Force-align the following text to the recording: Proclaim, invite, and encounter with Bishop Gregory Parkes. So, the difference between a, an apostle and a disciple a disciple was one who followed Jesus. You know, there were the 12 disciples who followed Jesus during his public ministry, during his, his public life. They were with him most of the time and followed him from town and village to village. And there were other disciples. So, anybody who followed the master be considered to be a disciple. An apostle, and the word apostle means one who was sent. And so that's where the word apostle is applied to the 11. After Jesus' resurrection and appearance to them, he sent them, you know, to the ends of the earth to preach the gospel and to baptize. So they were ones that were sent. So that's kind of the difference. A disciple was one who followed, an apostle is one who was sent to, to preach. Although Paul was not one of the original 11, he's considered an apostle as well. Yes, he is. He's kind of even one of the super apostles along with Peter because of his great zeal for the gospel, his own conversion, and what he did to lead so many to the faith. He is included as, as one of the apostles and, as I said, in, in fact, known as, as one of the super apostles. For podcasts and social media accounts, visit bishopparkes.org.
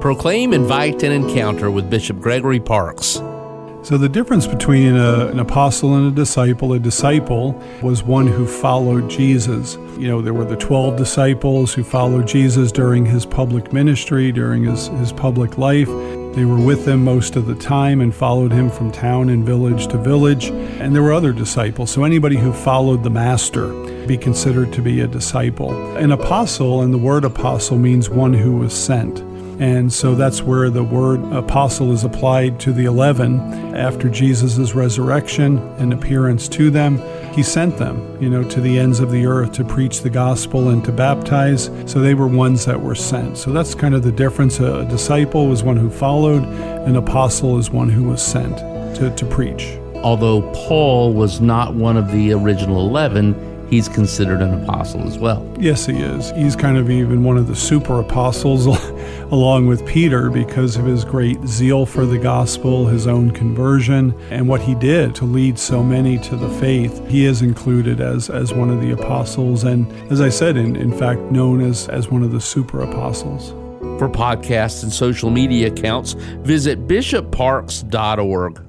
Proclaim, 0.00 0.52
invite, 0.52 1.02
and 1.02 1.12
encounter 1.12 1.72
with 1.72 1.90
Bishop 1.90 2.20
Gregory 2.20 2.60
Parkes. 2.60 3.20
So, 3.82 3.98
the 3.98 4.08
difference 4.08 4.46
between 4.46 4.96
a, 4.96 5.26
an 5.26 5.40
apostle 5.40 5.94
and 5.94 6.06
a 6.06 6.14
disciple 6.14 6.72
a 6.72 6.78
disciple 6.78 7.60
was 7.82 8.04
one 8.04 8.28
who 8.28 8.46
followed 8.46 9.10
Jesus. 9.10 9.74
You 9.98 10.06
know, 10.06 10.22
there 10.22 10.34
were 10.34 10.44
the 10.44 10.56
12 10.56 10.96
disciples 10.96 11.74
who 11.74 11.82
followed 11.82 12.28
Jesus 12.28 12.70
during 12.70 13.06
his 13.06 13.26
public 13.26 13.72
ministry, 13.72 14.30
during 14.30 14.64
his, 14.64 14.86
his 14.86 15.12
public 15.12 15.58
life. 15.58 15.88
They 16.34 16.44
were 16.44 16.60
with 16.60 16.86
him 16.86 17.02
most 17.02 17.34
of 17.34 17.46
the 17.46 17.56
time 17.56 18.00
and 18.00 18.14
followed 18.14 18.52
him 18.52 18.70
from 18.70 18.92
town 18.92 19.30
and 19.30 19.44
village 19.44 19.88
to 19.88 19.98
village. 19.98 20.46
And 20.46 20.94
there 20.94 21.02
were 21.02 21.12
other 21.12 21.32
disciples. 21.32 21.90
So, 21.90 22.04
anybody 22.04 22.36
who 22.36 22.52
followed 22.52 23.02
the 23.02 23.10
master 23.10 23.72
be 24.06 24.16
considered 24.16 24.72
to 24.74 24.80
be 24.80 25.00
a 25.00 25.08
disciple. 25.08 25.96
An 25.96 26.12
apostle, 26.12 26.82
and 26.82 26.94
the 26.94 26.98
word 26.98 27.24
apostle 27.24 27.78
means 27.78 28.08
one 28.08 28.34
who 28.34 28.58
was 28.58 28.72
sent. 28.72 29.27
And 29.58 29.92
so 29.92 30.14
that's 30.14 30.42
where 30.42 30.70
the 30.70 30.84
word 30.84 31.20
apostle 31.32 31.92
is 31.92 32.04
applied 32.04 32.60
to 32.60 32.72
the 32.72 32.84
11. 32.84 33.74
After 33.74 34.08
Jesus' 34.08 34.72
resurrection 34.72 35.58
and 35.78 35.92
appearance 35.92 36.48
to 36.50 36.70
them, 36.70 37.02
he 37.34 37.42
sent 37.42 37.76
them, 37.76 38.20
you 38.20 38.30
know, 38.30 38.42
to 38.50 38.60
the 38.60 38.78
ends 38.78 39.00
of 39.00 39.10
the 39.10 39.26
earth 39.26 39.52
to 39.52 39.64
preach 39.64 40.02
the 40.02 40.10
gospel 40.10 40.68
and 40.70 40.84
to 40.84 40.92
baptize. 40.92 41.70
So 41.86 42.00
they 42.00 42.14
were 42.14 42.28
ones 42.28 42.64
that 42.66 42.80
were 42.80 42.94
sent. 42.94 43.38
So 43.38 43.52
that's 43.52 43.74
kind 43.74 43.94
of 43.94 44.02
the 44.02 44.12
difference. 44.12 44.60
A 44.60 44.84
disciple 44.84 45.48
was 45.48 45.62
one 45.62 45.76
who 45.76 45.90
followed, 45.90 46.42
an 46.42 46.96
apostle 46.96 47.58
is 47.58 47.70
one 47.70 47.88
who 47.88 48.04
was 48.04 48.22
sent 48.22 48.58
to, 48.96 49.14
to 49.14 49.26
preach. 49.26 49.76
Although 49.96 50.42
Paul 50.52 51.12
was 51.12 51.40
not 51.40 51.74
one 51.74 51.96
of 51.96 52.12
the 52.12 52.32
original 52.32 52.80
11, 52.88 53.68
he's 53.68 53.88
considered 53.88 54.40
an 54.40 54.62
apostle 54.62 55.06
as 55.06 55.18
well. 55.18 55.44
Yes, 55.58 55.86
he 55.86 55.98
is. 55.98 56.30
He's 56.32 56.56
kind 56.56 56.76
of 56.76 56.90
even 56.90 57.24
one 57.24 57.36
of 57.36 57.48
the 57.48 57.56
super 57.56 58.00
apostles 58.00 58.66
along 59.30 59.66
with 59.66 59.86
Peter 59.86 60.30
because 60.30 60.76
of 60.76 60.84
his 60.84 61.04
great 61.04 61.44
zeal 61.46 61.84
for 61.84 62.06
the 62.06 62.18
gospel, 62.18 62.86
his 62.86 63.06
own 63.06 63.30
conversion, 63.30 64.18
and 64.30 64.48
what 64.48 64.60
he 64.60 64.74
did 64.74 65.14
to 65.14 65.24
lead 65.24 65.58
so 65.58 65.82
many 65.82 66.18
to 66.18 66.36
the 66.36 66.48
faith. 66.60 67.06
He 67.08 67.24
is 67.24 67.42
included 67.42 68.00
as, 68.00 68.30
as 68.30 68.52
one 68.52 68.70
of 68.70 68.80
the 68.80 68.92
apostles 68.92 69.64
and, 69.64 69.90
as 70.10 70.20
I 70.20 70.28
said, 70.28 70.56
in, 70.56 70.76
in 70.76 70.96
fact, 70.96 71.20
known 71.30 71.60
as, 71.60 71.88
as 71.88 72.08
one 72.08 72.22
of 72.22 72.32
the 72.32 72.40
super 72.40 72.82
apostles. 72.82 73.50
For 73.98 74.08
podcasts 74.08 74.82
and 74.82 74.92
social 74.92 75.30
media 75.30 75.68
accounts, 75.68 76.12
visit 76.12 76.86
bishopparkes.org. 76.86 78.67